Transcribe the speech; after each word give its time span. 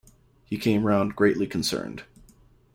He 0.45 0.57
came 0.57 0.87
round 0.87 1.15
greatly 1.15 1.45
concerned. 1.45 2.05